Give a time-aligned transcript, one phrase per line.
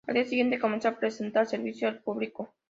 [0.07, 2.49] Al día siguiente comenzó a prestar servicio al público.